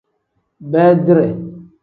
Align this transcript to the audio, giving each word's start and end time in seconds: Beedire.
Beedire. 0.71 1.27